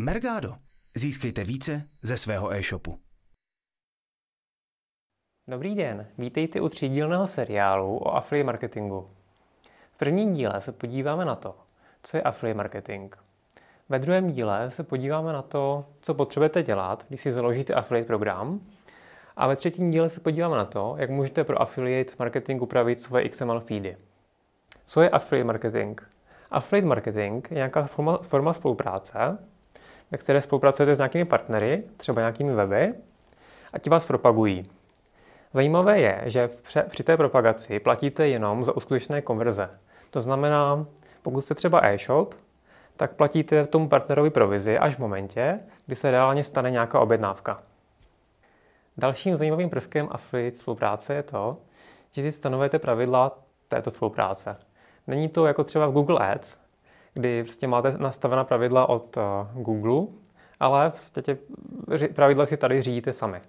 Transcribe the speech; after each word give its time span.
Mergado. 0.00 0.54
Získejte 0.94 1.44
více 1.44 1.82
ze 2.02 2.16
svého 2.16 2.52
e-shopu. 2.52 2.98
Dobrý 5.48 5.74
den, 5.74 6.06
vítejte 6.18 6.60
u 6.60 6.68
třídílného 6.68 7.26
seriálu 7.26 7.98
o 7.98 8.16
affiliate 8.16 8.46
marketingu. 8.46 9.10
V 9.92 9.98
prvním 9.98 10.34
díle 10.34 10.60
se 10.60 10.72
podíváme 10.72 11.24
na 11.24 11.34
to, 11.34 11.54
co 12.02 12.16
je 12.16 12.22
affiliate 12.22 12.56
marketing. 12.56 13.14
Ve 13.88 13.98
druhém 13.98 14.32
díle 14.32 14.70
se 14.70 14.82
podíváme 14.82 15.32
na 15.32 15.42
to, 15.42 15.86
co 16.00 16.14
potřebujete 16.14 16.62
dělat, 16.62 17.04
když 17.08 17.20
si 17.20 17.32
založíte 17.32 17.74
affiliate 17.74 18.06
program. 18.06 18.60
A 19.36 19.46
ve 19.46 19.56
třetím 19.56 19.90
díle 19.90 20.10
se 20.10 20.20
podíváme 20.20 20.56
na 20.56 20.64
to, 20.64 20.94
jak 20.98 21.10
můžete 21.10 21.44
pro 21.44 21.62
affiliate 21.62 22.14
marketing 22.18 22.62
upravit 22.62 23.02
svoje 23.02 23.28
XML 23.28 23.60
feedy. 23.60 23.96
Co 24.86 25.00
je 25.00 25.10
affiliate 25.10 25.46
marketing? 25.46 26.00
Affiliate 26.50 26.88
marketing 26.88 27.50
je 27.50 27.54
nějaká 27.54 27.86
forma, 27.86 28.18
forma 28.18 28.52
spolupráce, 28.52 29.38
ve 30.10 30.18
které 30.18 30.42
spolupracujete 30.42 30.94
s 30.94 30.98
nějakými 30.98 31.24
partnery, 31.24 31.82
třeba 31.96 32.20
nějakými 32.20 32.54
weby, 32.54 32.94
a 33.72 33.78
ti 33.78 33.90
vás 33.90 34.06
propagují. 34.06 34.70
Zajímavé 35.54 36.00
je, 36.00 36.22
že 36.26 36.50
při 36.88 37.02
té 37.02 37.16
propagaci 37.16 37.80
platíte 37.80 38.28
jenom 38.28 38.64
za 38.64 38.76
uskutečné 38.76 39.22
konverze. 39.22 39.70
To 40.10 40.20
znamená, 40.20 40.86
pokud 41.22 41.40
jste 41.40 41.54
třeba 41.54 41.80
e-shop, 41.86 42.34
tak 42.96 43.12
platíte 43.12 43.66
tomu 43.66 43.88
partnerovi 43.88 44.30
provizi 44.30 44.78
až 44.78 44.94
v 44.94 44.98
momentě, 44.98 45.60
kdy 45.86 45.96
se 45.96 46.10
reálně 46.10 46.44
stane 46.44 46.70
nějaká 46.70 47.00
objednávka. 47.00 47.62
Dalším 48.96 49.36
zajímavým 49.36 49.70
prvkem 49.70 50.08
affiliate 50.10 50.56
spolupráce 50.56 51.14
je 51.14 51.22
to, 51.22 51.56
že 52.12 52.22
si 52.22 52.32
stanovujete 52.32 52.78
pravidla 52.78 53.38
této 53.68 53.90
spolupráce. 53.90 54.56
Není 55.06 55.28
to 55.28 55.46
jako 55.46 55.64
třeba 55.64 55.86
v 55.86 55.92
Google 55.92 56.32
Ads, 56.32 56.58
kdy 57.18 57.44
prostě 57.44 57.66
máte 57.66 57.98
nastavená 57.98 58.44
pravidla 58.44 58.88
od 58.88 59.16
uh, 59.16 59.62
Google, 59.62 60.06
ale 60.60 60.90
v 60.90 60.94
podstatě 60.94 61.38
pravidla 62.14 62.46
si 62.46 62.56
tady 62.56 62.82
řídíte 62.82 63.12
sami. 63.12 63.40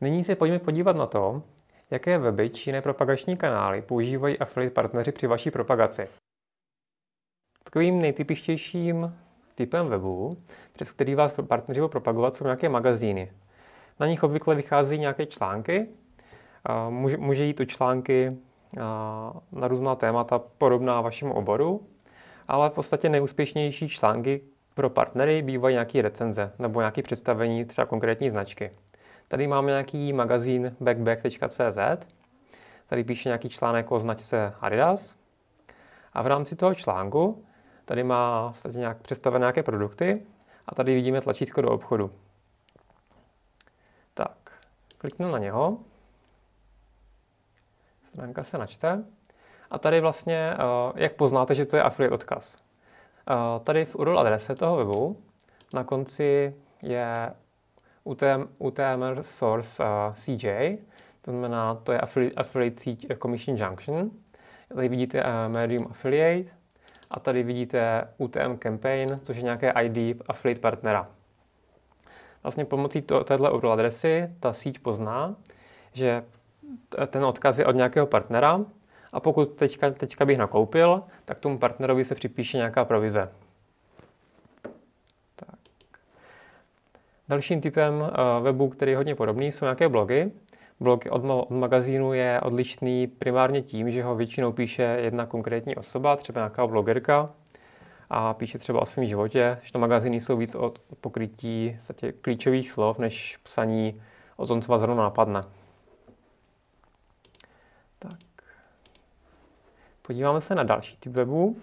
Nyní 0.00 0.24
se 0.24 0.36
pojďme 0.36 0.58
podívat 0.58 0.96
na 0.96 1.06
to, 1.06 1.42
jaké 1.90 2.18
weby 2.18 2.50
či 2.50 2.70
jiné 2.70 2.82
propagační 2.82 3.36
kanály 3.36 3.82
používají 3.82 4.38
affiliate 4.38 4.74
partneři 4.74 5.12
při 5.12 5.26
vaší 5.26 5.50
propagaci. 5.50 6.08
Takovým 7.64 8.00
nejtypičtějším 8.00 9.16
typem 9.54 9.88
webu, 9.88 10.36
přes 10.72 10.92
který 10.92 11.14
vás 11.14 11.34
partneři 11.48 11.80
budou 11.80 11.90
propagovat, 11.90 12.36
jsou 12.36 12.44
nějaké 12.44 12.68
magazíny. 12.68 13.32
Na 14.00 14.06
nich 14.06 14.22
obvykle 14.22 14.54
vycházejí 14.54 15.00
nějaké 15.00 15.26
články. 15.26 15.88
Může, 16.88 17.16
může 17.16 17.44
jít 17.44 17.60
o 17.60 17.64
články 17.64 18.36
na 19.52 19.68
různá 19.68 19.94
témata 19.94 20.38
podobná 20.38 21.00
vašemu 21.00 21.34
oboru, 21.34 21.86
ale 22.48 22.70
v 22.70 22.72
podstatě 22.72 23.08
nejúspěšnější 23.08 23.88
články 23.88 24.40
pro 24.74 24.90
partnery 24.90 25.42
bývají 25.42 25.74
nějaké 25.74 26.02
recenze 26.02 26.52
nebo 26.58 26.80
nějaké 26.80 27.02
představení 27.02 27.64
třeba 27.64 27.86
konkrétní 27.86 28.30
značky. 28.30 28.70
Tady 29.28 29.46
máme 29.46 29.68
nějaký 29.68 30.12
magazín 30.12 30.76
backback.cz, 30.80 32.06
tady 32.86 33.04
píše 33.04 33.28
nějaký 33.28 33.48
článek 33.48 33.92
o 33.92 34.00
značce 34.00 34.54
Adidas 34.60 35.14
a 36.12 36.22
v 36.22 36.26
rámci 36.26 36.56
toho 36.56 36.74
článku 36.74 37.44
tady 37.84 38.04
má 38.04 38.42
vlastně 38.42 38.78
nějak 38.78 38.98
představené 38.98 39.42
nějaké 39.42 39.62
produkty 39.62 40.26
a 40.66 40.74
tady 40.74 40.94
vidíme 40.94 41.20
tlačítko 41.20 41.60
do 41.60 41.70
obchodu. 41.70 42.10
Tak, 44.14 44.36
kliknu 44.98 45.30
na 45.30 45.38
něho, 45.38 45.78
stránka 48.08 48.44
se 48.44 48.58
načte 48.58 49.04
a 49.70 49.78
tady 49.78 50.00
vlastně, 50.00 50.52
eh, 50.52 50.92
jak 50.94 51.12
poznáte, 51.12 51.54
že 51.54 51.66
to 51.66 51.76
je 51.76 51.82
affiliate 51.82 52.14
odkaz. 52.14 52.58
Eh, 53.30 53.34
tady 53.64 53.84
v 53.84 53.96
URL 53.96 54.18
adrese 54.18 54.54
toho 54.54 54.76
webu 54.76 55.16
na 55.74 55.84
konci 55.84 56.54
je 56.82 57.32
UTM, 58.04 58.48
UTML 58.58 59.22
source 59.22 59.84
eh, 59.84 60.14
CJ, 60.14 60.78
to 61.22 61.30
znamená, 61.30 61.74
to 61.74 61.92
je 61.92 62.00
affiliate, 62.00 62.36
affiliate 62.36 63.16
commission 63.22 63.56
junction. 63.56 64.10
Tady 64.74 64.88
vidíte 64.88 65.22
medium 65.48 65.86
affiliate 65.90 66.50
a 67.10 67.20
tady 67.20 67.42
vidíte 67.42 68.08
UTM 68.18 68.56
campaign, 68.58 69.20
což 69.22 69.36
je 69.36 69.42
nějaké 69.42 69.70
ID 69.82 70.22
affiliate 70.28 70.60
partnera. 70.60 71.08
Vlastně 72.42 72.64
pomocí 72.64 73.02
to, 73.02 73.24
téhle 73.24 73.50
URL 73.50 73.72
adresy 73.72 74.30
ta 74.40 74.52
síť 74.52 74.78
pozná, 74.78 75.36
že 75.92 76.24
ten 77.06 77.24
odkaz 77.24 77.58
je 77.58 77.66
od 77.66 77.76
nějakého 77.76 78.06
partnera 78.06 78.64
a 79.12 79.20
pokud 79.20 79.52
teďka, 79.52 79.90
teďka 79.90 80.24
bych 80.24 80.38
nakoupil, 80.38 81.02
tak 81.24 81.38
tomu 81.38 81.58
partnerovi 81.58 82.04
se 82.04 82.14
připíše 82.14 82.56
nějaká 82.56 82.84
provize. 82.84 83.28
Tak. 85.36 85.58
Dalším 87.28 87.60
typem 87.60 87.94
eh, 88.02 88.42
webu, 88.42 88.68
který 88.68 88.90
je 88.90 88.96
hodně 88.96 89.14
podobný, 89.14 89.52
jsou 89.52 89.64
nějaké 89.64 89.88
blogy. 89.88 90.30
Blog 90.80 91.04
od, 91.10 91.22
od 91.24 91.50
magazínu 91.50 92.12
je 92.12 92.40
odlišný 92.40 93.06
primárně 93.06 93.62
tím, 93.62 93.90
že 93.90 94.02
ho 94.02 94.16
většinou 94.16 94.52
píše 94.52 94.82
jedna 94.82 95.26
konkrétní 95.26 95.76
osoba, 95.76 96.16
třeba 96.16 96.40
nějaká 96.40 96.66
blogerka, 96.66 97.30
a 98.10 98.34
píše 98.34 98.58
třeba 98.58 98.82
o 98.82 98.86
svém 98.86 99.06
životě, 99.06 99.58
že 99.62 99.72
to 99.72 99.78
magazíny 99.78 100.20
jsou 100.20 100.36
víc 100.36 100.54
od 100.54 100.78
pokrytí 101.00 101.78
klíčových 102.20 102.70
slov, 102.70 102.98
než 102.98 103.36
psaní 103.42 104.02
o 104.36 104.46
tom, 104.46 104.62
co 104.62 104.72
vás 104.72 104.80
zrovna 104.80 105.02
napadne. 105.02 105.44
Podíváme 110.06 110.40
se 110.40 110.54
na 110.54 110.62
další 110.62 110.96
typ 110.96 111.12
webu. 111.12 111.56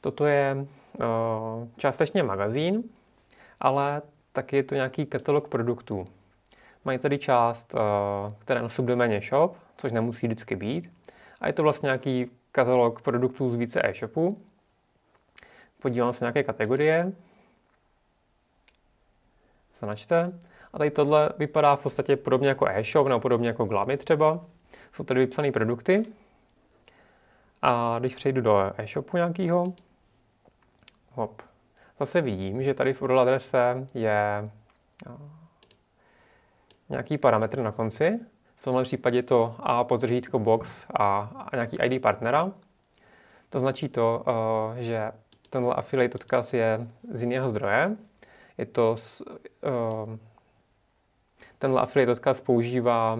Toto 0.00 0.26
je 0.26 0.56
uh, 0.56 1.68
částečně 1.76 2.22
magazín, 2.22 2.82
ale 3.60 4.02
taky 4.32 4.56
je 4.56 4.62
to 4.62 4.74
nějaký 4.74 5.06
katalog 5.06 5.48
produktů. 5.48 6.06
Mají 6.84 6.98
tady 6.98 7.18
část, 7.18 7.74
uh, 7.74 7.80
která 8.38 8.62
na 8.62 8.68
subdoméně 8.68 9.20
shop, 9.20 9.56
což 9.76 9.92
nemusí 9.92 10.26
vždycky 10.26 10.56
být. 10.56 10.92
A 11.40 11.46
je 11.46 11.52
to 11.52 11.62
vlastně 11.62 11.86
nějaký 11.86 12.30
katalog 12.52 13.02
produktů 13.02 13.50
z 13.50 13.56
více 13.56 13.80
e-shopů. 13.84 14.42
Podíváme 15.82 16.12
se 16.12 16.24
na 16.24 16.26
nějaké 16.26 16.42
kategorie. 16.42 17.12
Se 19.72 19.86
načte. 19.86 20.38
A 20.72 20.78
tady 20.78 20.90
tohle 20.90 21.30
vypadá 21.38 21.76
v 21.76 21.82
podstatě 21.82 22.16
podobně 22.16 22.48
jako 22.48 22.68
e-shop 22.68 23.08
nebo 23.08 23.20
podobně 23.20 23.48
jako 23.48 23.64
Glamy 23.64 23.96
třeba. 23.96 24.44
Jsou 24.92 25.04
tady 25.04 25.20
vypsané 25.20 25.52
produkty. 25.52 26.02
A 27.62 27.96
když 27.98 28.14
přejdu 28.14 28.40
do 28.40 28.72
e-shopu 28.76 29.16
nějakého, 29.16 29.74
hop, 31.10 31.42
zase 32.00 32.20
vidím, 32.20 32.62
že 32.62 32.74
tady 32.74 32.92
v 32.92 33.02
URL 33.02 33.20
adrese 33.20 33.88
je 33.94 34.50
nějaký 36.88 37.18
parametr 37.18 37.62
na 37.62 37.72
konci. 37.72 38.20
V 38.56 38.64
tomhle 38.64 38.82
případě 38.82 39.22
to 39.22 39.56
A 39.58 39.84
podržítko 39.84 40.38
box 40.38 40.86
a, 40.94 41.32
a 41.52 41.56
nějaký 41.56 41.76
ID 41.82 42.02
partnera. 42.02 42.52
To 43.48 43.60
značí 43.60 43.88
to, 43.88 44.24
že 44.76 45.12
tenhle 45.50 45.74
affiliate 45.74 46.14
odkaz 46.14 46.54
je 46.54 46.88
z 47.12 47.22
jiného 47.22 47.48
zdroje. 47.48 47.96
Je 48.58 48.66
to 48.66 48.96
z, 48.96 49.22
tenhle 51.58 51.80
affiliate 51.80 52.12
odkaz 52.12 52.40
používá 52.40 53.18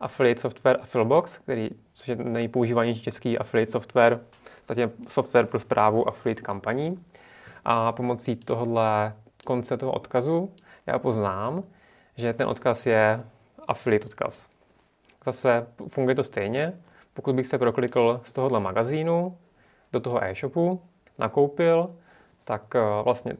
affiliate 0.00 0.40
software 0.40 0.78
Affilbox, 0.82 1.38
který, 1.38 1.70
což 1.92 2.08
je 2.08 2.16
nejpoužívanější 2.16 3.02
český 3.02 3.38
affiliate 3.38 3.72
software, 3.72 4.20
vlastně 4.68 4.90
software 5.08 5.46
pro 5.46 5.58
zprávu 5.58 6.08
affiliate 6.08 6.42
kampaní. 6.42 7.04
A 7.64 7.92
pomocí 7.92 8.36
tohohle 8.36 9.14
konce 9.44 9.76
toho 9.76 9.92
odkazu 9.92 10.52
já 10.86 10.98
poznám, 10.98 11.62
že 12.16 12.32
ten 12.32 12.48
odkaz 12.48 12.86
je 12.86 13.24
affiliate 13.68 14.06
odkaz. 14.06 14.48
Zase 15.24 15.66
funguje 15.88 16.14
to 16.16 16.24
stejně. 16.24 16.72
Pokud 17.14 17.34
bych 17.34 17.46
se 17.46 17.58
proklikl 17.58 18.20
z 18.24 18.32
tohohle 18.32 18.60
magazínu 18.60 19.38
do 19.92 20.00
toho 20.00 20.24
e-shopu, 20.24 20.82
nakoupil, 21.18 21.96
tak 22.44 22.74
eh, 22.74 22.80
vlastně 23.04 23.36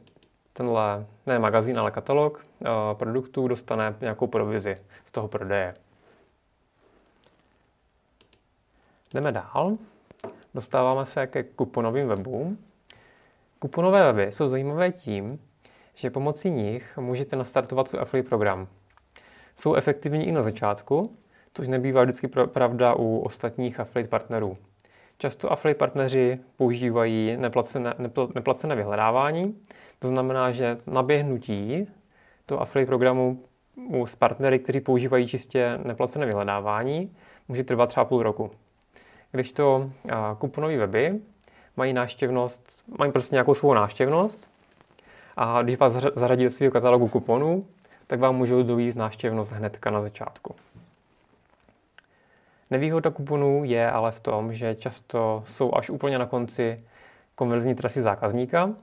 tenhle, 0.53 1.05
ne 1.25 1.39
magazín, 1.39 1.79
ale 1.79 1.91
katalog 1.91 2.45
eh, 2.45 2.67
produktů 2.93 3.47
dostane 3.47 3.95
nějakou 4.01 4.27
provizi 4.27 4.77
z 5.05 5.11
toho 5.11 5.27
prodeje. 5.27 5.75
Jdeme 9.13 9.31
dál. 9.31 9.77
Dostáváme 10.53 11.05
se 11.05 11.27
ke 11.27 11.43
kuponovým 11.43 12.07
webům. 12.07 12.57
Kuponové 13.59 14.03
weby 14.03 14.31
jsou 14.31 14.49
zajímavé 14.49 14.91
tím, 14.91 15.39
že 15.95 16.09
pomocí 16.09 16.49
nich 16.49 16.97
můžete 16.97 17.35
nastartovat 17.35 17.87
svůj 17.87 18.01
affiliate 18.01 18.29
program. 18.29 18.67
Jsou 19.55 19.75
efektivní 19.75 20.27
i 20.27 20.31
na 20.31 20.43
začátku, 20.43 21.15
což 21.53 21.67
nebývá 21.67 22.03
vždycky 22.03 22.27
pravda 22.27 22.93
u 22.93 23.19
ostatních 23.19 23.79
affiliate 23.79 24.09
partnerů. 24.09 24.57
Často 25.17 25.51
affiliate 25.51 25.79
partneři 25.79 26.39
používají 26.57 27.37
neplacené, 27.37 27.93
neplacené 28.35 28.75
vyhledávání, 28.75 29.61
to 29.99 30.07
znamená, 30.07 30.51
že 30.51 30.77
naběhnutí 30.87 31.87
toho 32.45 32.61
affiliate 32.61 32.87
programu 32.87 33.43
s 34.05 34.15
partnery, 34.15 34.59
kteří 34.59 34.79
používají 34.79 35.27
čistě 35.27 35.79
neplacené 35.83 36.25
vyhledávání, 36.25 37.15
může 37.47 37.63
trvat 37.63 37.89
třeba 37.89 38.05
půl 38.05 38.23
roku. 38.23 38.51
Když 39.31 39.51
to 39.51 39.91
kuponové 40.37 40.77
weby 40.77 41.19
mají 41.77 41.93
náštěvnost, 41.93 42.83
mají 42.99 43.11
prostě 43.11 43.35
nějakou 43.35 43.53
svou 43.53 43.73
náštěvnost 43.73 44.49
a 45.37 45.61
když 45.61 45.77
vás 45.77 45.93
zařadí 46.15 46.43
do 46.43 46.49
svého 46.49 46.71
katalogu 46.71 47.07
kuponů, 47.07 47.65
tak 48.07 48.19
vám 48.19 48.35
můžou 48.35 48.63
dovízt 48.63 48.97
náštěvnost 48.97 49.51
hnedka 49.51 49.91
na 49.91 50.01
začátku. 50.01 50.55
Nevýhoda 52.69 53.09
kuponů 53.09 53.63
je 53.63 53.91
ale 53.91 54.11
v 54.11 54.19
tom, 54.19 54.53
že 54.53 54.75
často 54.75 55.43
jsou 55.45 55.75
až 55.75 55.89
úplně 55.89 56.19
na 56.19 56.25
konci 56.25 56.83
konverzní 57.35 57.75
trasy 57.75 58.01
zákazníka 58.01 58.73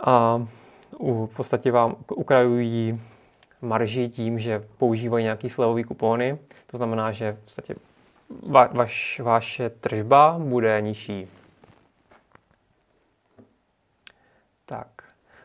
a 0.00 0.46
v 1.26 1.36
podstatě 1.36 1.72
vám 1.72 1.96
ukrajují 2.14 3.00
marži 3.62 4.08
tím, 4.08 4.38
že 4.38 4.64
používají 4.78 5.22
nějaký 5.22 5.48
slevový 5.48 5.84
kupony. 5.84 6.38
To 6.66 6.76
znamená, 6.76 7.12
že 7.12 7.32
v 7.32 7.44
podstatě 7.44 7.74
va, 8.42 8.66
vaš, 8.72 9.20
vaše 9.20 9.70
tržba 9.70 10.36
bude 10.38 10.80
nižší. 10.80 11.28
Tak, 14.66 14.88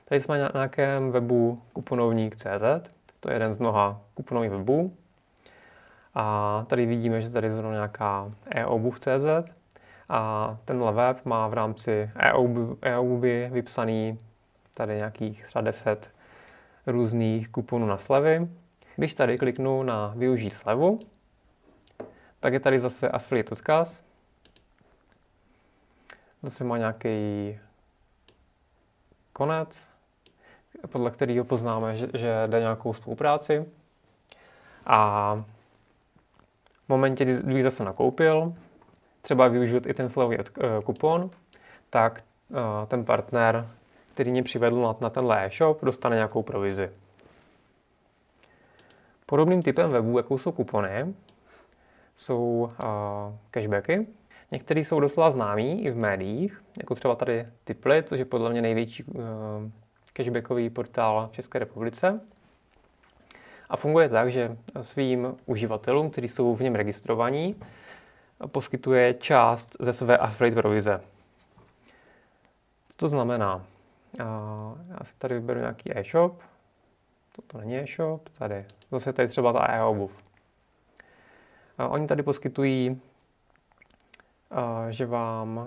tady 0.06 0.22
jsme 0.22 0.40
na 0.40 0.52
nějakém 0.54 1.12
webu 1.12 1.62
kuponovník.cz, 1.74 2.90
to 3.20 3.30
je 3.30 3.36
jeden 3.36 3.54
z 3.54 3.58
mnoha 3.58 4.02
kuponových 4.14 4.52
webů. 4.52 4.94
A 6.16 6.66
tady 6.68 6.86
vidíme, 6.86 7.22
že 7.22 7.30
tady 7.30 7.48
je 7.48 7.54
zrovna 7.54 7.72
nějaká 7.72 8.32
e-obuv.cz 8.50 9.52
a 10.10 10.58
tenhle 10.66 10.94
web 10.94 11.26
má 11.26 11.48
v 11.48 11.54
rámci 11.54 12.10
e-obuvy 12.82 13.50
vypsaný 13.54 14.20
tady 14.74 14.96
nějakých 14.96 15.46
třeba 15.46 15.62
10 15.62 16.12
různých 16.88 17.50
kuponů 17.50 17.86
na 17.86 17.98
slevy. 17.98 18.48
Když 18.96 19.14
tady 19.14 19.38
kliknu 19.38 19.84
na 19.84 20.14
využít 20.16 20.54
slevu, 20.54 21.00
tak 22.48 22.54
je 22.54 22.60
tady 22.60 22.80
zase 22.80 23.10
affiliate 23.10 23.52
odkaz. 23.52 24.04
Zase 26.44 26.64
má 26.64 26.78
nějaký 26.78 27.60
konec, 29.34 29.90
podle 30.90 31.12
kterého 31.12 31.46
poznáme, 31.46 31.96
že, 31.96 32.08
že 32.14 32.48
jde 32.48 32.60
nějakou 32.60 32.94
spolupráci. 32.94 33.66
A 34.86 35.36
v 36.86 36.90
momentě, 36.90 37.26
kdy 37.26 37.64
zase 37.64 37.84
nakoupil, 37.84 38.54
třeba 39.22 39.48
využít 39.48 39.86
i 39.86 39.94
ten 39.94 40.10
slevový 40.10 40.38
eh, 40.38 40.44
kupon, 40.84 41.30
tak 41.90 42.24
eh, 42.52 42.86
ten 42.88 43.06
partner, 43.06 43.70
který 44.14 44.32
mě 44.32 44.44
přivedl 44.44 44.96
na 45.02 45.10
tenhle 45.10 45.46
e-shop, 45.46 45.84
dostane 45.84 46.16
nějakou 46.16 46.44
provizi. 46.44 46.92
Podobným 49.26 49.62
typem 49.62 49.92
webů, 49.92 50.18
jako 50.18 50.38
jsou 50.38 50.52
kupony, 50.52 51.14
jsou 52.18 52.72
uh, 52.80 53.36
cashbacky. 53.52 54.08
Některý 54.52 54.86
jsou 54.86 55.00
docela 55.00 55.32
známí 55.32 55.86
i 55.86 55.92
v 55.92 55.98
médiích, 55.98 56.64
jako 56.78 56.96
třeba 56.96 57.16
tady 57.16 57.48
Tiply, 57.64 58.04
což 58.04 58.20
je 58.20 58.26
podle 58.26 58.50
mě 58.50 58.62
největší 58.62 59.04
uh, 59.04 59.22
cashbackový 60.14 60.70
portál 60.70 61.28
v 61.32 61.36
České 61.36 61.60
republice. 61.60 62.22
A 63.70 63.78
funguje 63.78 64.10
tak, 64.10 64.32
že 64.32 64.58
svým 64.82 65.38
uživatelům, 65.46 66.10
kteří 66.10 66.28
jsou 66.28 66.56
v 66.56 66.62
něm 66.62 66.76
registrovaní, 66.76 67.56
poskytuje 68.48 69.14
část 69.14 69.76
ze 69.80 69.94
své 69.94 70.18
affiliate 70.18 70.62
provize. 70.62 71.02
Co 72.90 72.98
to 72.98 73.08
znamená? 73.08 73.66
Já 74.90 75.04
si 75.04 75.16
tady 75.18 75.36
vyberu 75.36 75.60
nějaký 75.60 75.98
e-shop. 75.98 76.42
Toto 77.36 77.58
není 77.58 77.78
e-shop. 77.78 78.30
Tady. 78.30 78.66
Zase 78.92 79.14
tady 79.14 79.28
třeba 79.28 79.54
ta 79.54 79.66
e-obuv. 79.66 80.27
Oni 81.90 82.08
tady 82.08 82.24
poskytují, 82.24 83.02
že 84.90 85.06
vám 85.06 85.66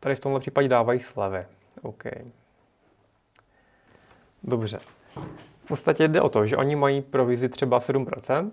tady 0.00 0.14
v 0.14 0.20
tomhle 0.20 0.40
případě 0.40 0.68
dávají 0.68 1.00
slevy. 1.00 1.46
OK. 1.82 2.04
Dobře. 4.42 4.78
V 5.64 5.68
podstatě 5.68 6.08
jde 6.08 6.20
o 6.20 6.28
to, 6.28 6.46
že 6.46 6.56
oni 6.56 6.76
mají 6.76 7.00
provizi 7.00 7.48
třeba 7.48 7.78
7% 7.78 8.50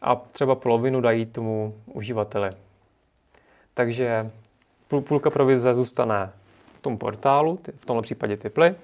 a 0.00 0.16
třeba 0.16 0.54
polovinu 0.54 1.00
dají 1.00 1.26
tomu 1.26 1.82
uživateli. 1.86 2.50
Takže 3.74 4.30
půlka 4.88 5.30
provize 5.30 5.74
zůstane 5.74 6.32
v 6.74 6.80
tom 6.80 6.98
portálu, 6.98 7.58
v 7.76 7.84
tomto 7.84 8.02
případě 8.02 8.36
Tiply, 8.36 8.74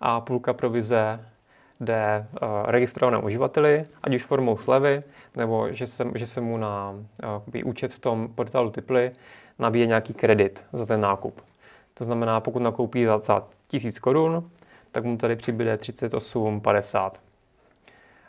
a 0.00 0.20
půlka 0.20 0.52
provize 0.52 1.31
jde 1.80 2.26
uh, 2.30 2.48
registrovanému 2.66 3.24
uživateli, 3.24 3.84
ať 4.02 4.14
už 4.14 4.24
formou 4.24 4.56
slevy, 4.56 5.02
nebo 5.36 5.72
že 5.72 5.86
se, 5.86 6.04
že 6.14 6.26
se 6.26 6.40
mu 6.40 6.56
na 6.56 6.90
uh, 6.90 7.64
účet 7.64 7.92
v 7.92 7.98
tom 7.98 8.28
portálu 8.34 8.70
Tiply 8.70 9.12
nabíje 9.58 9.86
nějaký 9.86 10.14
kredit 10.14 10.64
za 10.72 10.86
ten 10.86 11.00
nákup. 11.00 11.40
To 11.94 12.04
znamená, 12.04 12.40
pokud 12.40 12.62
nakoupí 12.62 13.04
za, 13.04 13.18
za 13.18 13.44
1000 13.66 13.98
korun, 13.98 14.50
tak 14.92 15.04
mu 15.04 15.16
tady 15.16 15.36
přibude 15.36 15.76
38,50. 15.76 17.10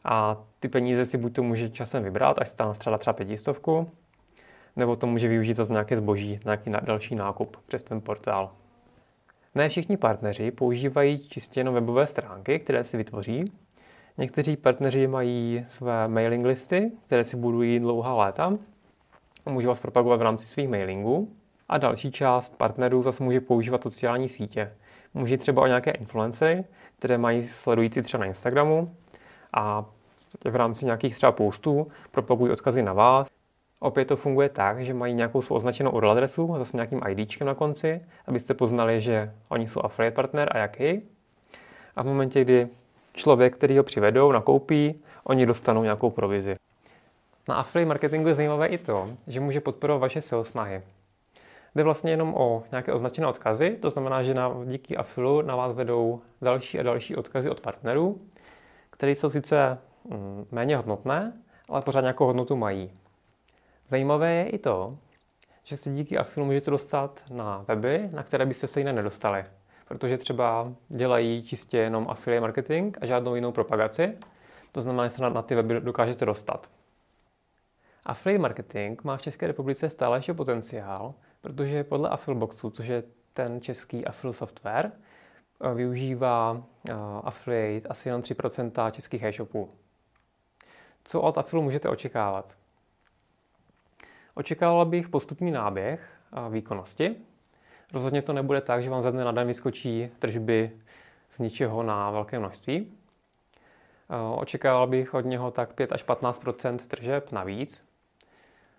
A 0.06 0.38
ty 0.60 0.68
peníze 0.68 1.06
si 1.06 1.18
buď 1.18 1.34
to 1.34 1.44
může 1.44 1.70
časem 1.70 2.04
vybrat, 2.04 2.40
až 2.40 2.50
se 2.50 2.56
tam 2.56 2.76
střela 2.76 2.98
třeba 2.98 3.14
pětistovku, 3.14 3.92
nebo 4.76 4.96
to 4.96 5.08
může 5.08 5.28
využít 5.28 5.58
za 5.58 5.64
nějaké 5.70 5.98
zboží, 5.98 6.40
nějaký 6.46 6.72
další 6.82 7.16
nákup 7.16 7.58
přes 7.68 7.84
ten 7.84 8.02
portál. 8.02 8.52
Ne 9.56 9.70
všichni 9.70 9.98
partneři 9.98 10.52
používají 10.52 11.20
čistě 11.20 11.60
jenom 11.60 11.74
webové 11.74 12.08
stránky, 12.08 12.60
které 12.60 12.84
si 12.84 12.98
vytvoří. 12.98 13.52
Někteří 14.18 14.58
partneři 14.58 15.08
mají 15.08 15.66
své 15.68 16.08
mailing 16.08 16.46
listy, 16.46 16.92
které 17.06 17.24
si 17.24 17.38
budují 17.38 17.80
dlouhá 17.80 18.14
léta 18.16 18.58
a 19.46 19.50
můžou 19.50 19.68
vás 19.68 19.80
propagovat 19.80 20.20
v 20.20 20.22
rámci 20.22 20.46
svých 20.46 20.70
mailingů. 20.70 21.30
A 21.70 21.78
další 21.78 22.12
část 22.12 22.58
partnerů 22.58 23.04
zase 23.04 23.24
může 23.24 23.42
používat 23.42 23.84
sociální 23.84 24.30
sítě. 24.30 24.72
Může 25.14 25.38
třeba 25.38 25.62
o 25.62 25.68
nějaké 25.68 25.92
influencery, 25.92 26.64
které 27.00 27.18
mají 27.18 27.48
sledující 27.48 28.02
třeba 28.02 28.22
na 28.22 28.28
Instagramu 28.28 28.96
a 29.54 29.86
v 30.46 30.56
rámci 30.56 30.86
nějakých 30.86 31.16
třeba 31.16 31.32
postů 31.32 31.88
propagují 32.12 32.52
odkazy 32.52 32.82
na 32.84 32.94
vás. 32.94 33.28
Opět 33.84 34.06
to 34.06 34.16
funguje 34.16 34.50
tak, 34.50 34.86
že 34.86 34.94
mají 34.94 35.14
nějakou 35.14 35.42
svou 35.42 35.56
označenou 35.56 35.92
URL 35.92 36.12
adresu, 36.12 36.56
zase 36.58 36.78
nějakým 36.78 37.02
IDčkem 37.08 37.48
na 37.48 37.54
konci, 37.54 38.02
abyste 38.28 38.54
poznali, 38.54 39.02
že 39.02 39.32
oni 39.50 39.68
jsou 39.68 39.82
affiliate 39.84 40.16
partner 40.16 40.50
a 40.52 40.58
jaký. 40.58 41.02
A 41.96 42.04
v 42.04 42.06
momentě, 42.06 42.42
kdy 42.42 42.68
člověk, 43.14 43.56
který 43.56 43.78
ho 43.78 43.84
přivedou, 43.84 44.32
nakoupí, 44.32 45.02
oni 45.24 45.46
dostanou 45.46 45.84
nějakou 45.84 46.10
provizi. 46.10 46.56
Na 47.48 47.56
affiliate 47.56 47.88
marketingu 47.88 48.28
je 48.28 48.36
zajímavé 48.36 48.68
i 48.68 48.78
to, 48.78 49.10
že 49.28 49.40
může 49.40 49.62
podporovat 49.62 50.00
vaše 50.00 50.22
sales 50.22 50.48
snahy. 50.48 50.82
Jde 51.76 51.84
vlastně 51.84 52.12
jenom 52.12 52.34
o 52.36 52.64
nějaké 52.72 52.94
označené 52.94 53.28
odkazy, 53.28 53.78
to 53.82 53.90
znamená, 53.90 54.24
že 54.24 54.34
na, 54.34 54.52
díky 54.66 54.98
afilu 54.98 55.42
na 55.42 55.56
vás 55.56 55.76
vedou 55.76 56.22
další 56.42 56.80
a 56.80 56.84
další 56.84 57.16
odkazy 57.16 57.50
od 57.50 57.62
partnerů, 57.62 58.22
které 58.90 59.12
jsou 59.12 59.30
sice 59.30 59.78
mm, 60.10 60.46
méně 60.52 60.78
hodnotné, 60.78 61.34
ale 61.70 61.82
pořád 61.82 62.02
nějakou 62.02 62.26
hodnotu 62.26 62.56
mají. 62.56 62.92
Zajímavé 63.94 64.34
je 64.34 64.50
i 64.50 64.58
to, 64.58 64.98
že 65.64 65.78
se 65.78 65.90
díky 65.90 66.18
afilu 66.18 66.46
můžete 66.46 66.72
dostat 66.72 67.24
na 67.32 67.66
weby, 67.68 68.10
na 68.12 68.24
které 68.24 68.46
byste 68.46 68.68
se 68.68 68.80
jinak 68.80 68.96
nedostali. 68.96 69.44
Protože 69.88 70.18
třeba 70.18 70.74
dělají 70.90 71.44
čistě 71.44 71.78
jenom 71.78 72.10
affiliate 72.10 72.42
marketing 72.42 72.98
a 73.02 73.06
žádnou 73.06 73.36
jinou 73.36 73.52
propagaci. 73.52 74.18
To 74.72 74.82
znamená, 74.82 75.04
že 75.04 75.10
se 75.10 75.22
na, 75.22 75.30
na 75.30 75.42
ty 75.42 75.56
weby 75.56 75.82
dokážete 75.82 76.26
dostat. 76.26 76.70
Affiliate 78.06 78.42
marketing 78.42 79.04
má 79.04 79.18
v 79.18 79.22
České 79.22 79.48
republice 79.48 79.90
stále 79.90 80.18
ještě 80.18 80.34
potenciál, 80.34 81.14
protože 81.42 81.84
podle 81.84 82.10
Affilboxu, 82.10 82.70
což 82.70 82.86
je 82.86 83.04
ten 83.34 83.62
český 83.62 84.06
affiliate 84.06 84.38
software, 84.38 84.92
eh, 84.92 85.74
využívá 85.74 86.64
eh, 86.90 86.94
affiliate 87.24 87.88
asi 87.88 88.10
jenom 88.10 88.22
3% 88.22 88.92
českých 88.92 89.24
e-shopů. 89.24 89.70
Co 91.04 91.22
od 91.22 91.38
Affilu 91.38 91.62
můžete 91.62 91.90
očekávat? 91.90 92.63
Očekával 94.36 94.86
bych 94.86 95.10
postupný 95.10 95.52
náběh 95.52 96.10
eh, 96.34 96.50
výkonnosti. 96.50 97.16
Rozhodně 97.94 98.22
to 98.22 98.34
nebude 98.34 98.62
tak, 98.62 98.84
že 98.84 98.90
vám 98.90 99.04
ze 99.04 99.12
dne 99.12 99.24
na 99.24 99.32
den 99.32 99.48
vyskočí 99.48 100.10
tržby 100.20 100.72
z 101.32 101.40
ničeho 101.40 101.84
na 101.84 102.12
velké 102.12 102.40
množství. 102.40 102.92
Očekával 104.36 104.88
bych 104.88 105.14
od 105.14 105.26
něho 105.26 105.52
tak 105.52 105.74
5 105.74 105.92
až 105.92 106.06
15% 106.06 106.78
tržeb 106.78 107.32
navíc, 107.32 107.86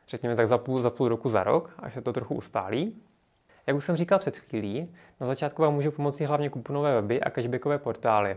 řekněme 0.08 0.36
tak 0.36 0.48
za 0.48 0.58
půl, 0.58 0.82
za 0.82 0.90
půl 0.90 1.08
roku, 1.08 1.30
za 1.30 1.44
rok, 1.44 1.74
až 1.78 1.94
se 1.94 2.02
to 2.02 2.12
trochu 2.12 2.34
ustálí. 2.34 3.02
Jak 3.66 3.76
už 3.76 3.84
jsem 3.84 3.96
říkal 3.96 4.18
před 4.18 4.36
chvílí, 4.36 4.94
na 5.20 5.26
začátku 5.26 5.62
vám 5.62 5.74
můžou 5.74 5.90
pomoci 5.90 6.24
hlavně 6.24 6.50
kuponové 6.50 6.94
weby 6.94 7.20
a 7.20 7.30
cashbackové 7.30 7.78
portály. 7.78 8.36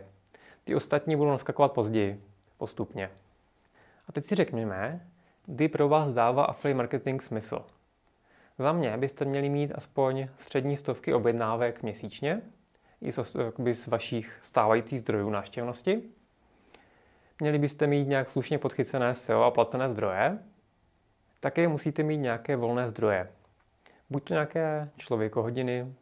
Ty 0.63 0.75
ostatní 0.75 1.15
budou 1.15 1.31
naskakovat 1.31 1.71
později, 1.71 2.23
postupně. 2.57 3.09
A 4.07 4.11
teď 4.11 4.25
si 4.25 4.35
řekněme, 4.35 5.07
kdy 5.47 5.67
pro 5.67 5.89
vás 5.89 6.13
dává 6.13 6.45
affiliate 6.45 6.77
marketing 6.77 7.21
smysl. 7.21 7.65
Za 8.57 8.71
mě 8.71 8.97
byste 8.97 9.25
měli 9.25 9.49
mít 9.49 9.71
aspoň 9.75 10.27
střední 10.37 10.77
stovky 10.77 11.13
objednávek 11.13 11.83
měsíčně, 11.83 12.41
i 13.01 13.11
z 13.73 13.87
vašich 13.87 14.39
stávajících 14.43 14.99
zdrojů 14.99 15.29
návštěvnosti. 15.29 16.03
Měli 17.39 17.59
byste 17.59 17.87
mít 17.87 18.07
nějak 18.07 18.29
slušně 18.29 18.57
podchycené 18.57 19.13
SEO 19.13 19.43
a 19.43 19.51
placené 19.51 19.89
zdroje, 19.89 20.39
také 21.39 21.67
musíte 21.67 22.03
mít 22.03 22.17
nějaké 22.17 22.55
volné 22.55 22.89
zdroje. 22.89 23.31
Buď 24.09 24.23
to 24.23 24.33
nějaké 24.33 24.89
člověkohodiny, 24.97 25.93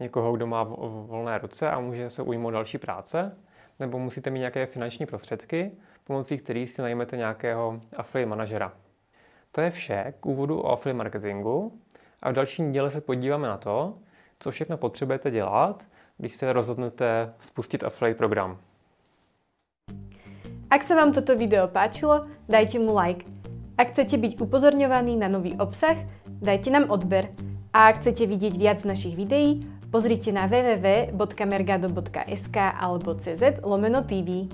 někoho, 0.00 0.32
kdo 0.32 0.46
má 0.46 0.62
volné 0.62 1.38
ruce 1.38 1.70
a 1.70 1.80
může 1.80 2.10
se 2.10 2.22
ujmout 2.22 2.52
další 2.52 2.78
práce, 2.78 3.36
nebo 3.80 3.98
musíte 3.98 4.30
mít 4.30 4.38
nějaké 4.38 4.66
finanční 4.66 5.06
prostředky, 5.06 5.72
pomocí 6.04 6.38
kterých 6.38 6.70
si 6.70 6.82
najmete 6.82 7.16
nějakého 7.16 7.80
affiliate 7.96 8.30
manažera. 8.30 8.72
To 9.52 9.60
je 9.60 9.70
vše 9.70 10.14
k 10.20 10.26
úvodu 10.26 10.60
o 10.60 10.72
affiliate 10.72 10.98
marketingu 10.98 11.72
a 12.22 12.30
v 12.30 12.32
dalším 12.32 12.72
díle 12.72 12.90
se 12.90 13.00
podíváme 13.00 13.48
na 13.48 13.56
to, 13.56 13.94
co 14.38 14.50
všechno 14.50 14.76
potřebujete 14.76 15.30
dělat, 15.30 15.84
když 16.18 16.32
se 16.32 16.52
rozhodnete 16.52 17.34
spustit 17.40 17.84
affiliate 17.84 18.18
program. 18.18 18.58
Ak 20.68 20.84
sa 20.84 21.00
vám 21.00 21.16
toto 21.16 21.32
video 21.32 21.64
páčilo, 21.64 22.28
dajte 22.44 22.76
mu 22.76 22.92
like. 22.92 23.24
Ak 23.80 23.96
chcete 23.96 24.20
byť 24.20 24.36
upozorňovaní 24.36 25.16
na 25.16 25.32
nový 25.32 25.56
obsah, 25.56 25.96
dajte 26.28 26.68
nám 26.68 26.92
odber. 26.92 27.32
A 27.72 27.88
ak 27.88 28.04
chcete 28.04 28.28
vidieť 28.28 28.52
viac 28.52 28.84
našich 28.84 29.16
videí, 29.16 29.64
pozrite 29.88 30.28
na 30.28 30.44
www.mergado.sk 30.44 32.56
alebo 32.58 33.16
cz 33.16 33.64
lomeno 33.64 34.04
TV. 34.04 34.44